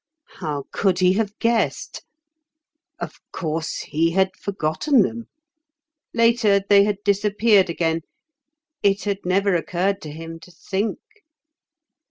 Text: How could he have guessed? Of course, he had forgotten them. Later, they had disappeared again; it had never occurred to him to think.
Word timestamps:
How 0.39 0.63
could 0.71 0.97
he 0.97 1.13
have 1.13 1.37
guessed? 1.37 2.03
Of 2.97 3.19
course, 3.31 3.81
he 3.81 4.13
had 4.13 4.35
forgotten 4.35 5.03
them. 5.03 5.27
Later, 6.11 6.59
they 6.67 6.85
had 6.85 6.97
disappeared 7.05 7.69
again; 7.69 8.01
it 8.81 9.03
had 9.03 9.19
never 9.25 9.53
occurred 9.53 10.01
to 10.01 10.11
him 10.11 10.39
to 10.39 10.49
think. 10.51 10.97